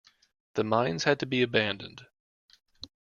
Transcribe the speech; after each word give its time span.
The 0.55 0.63
mines 0.63 1.03
had 1.03 1.19
to 1.19 1.27
be 1.27 1.43
abandoned. 1.43 2.07